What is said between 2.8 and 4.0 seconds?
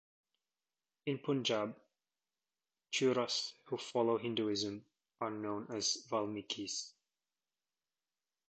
Chuhras who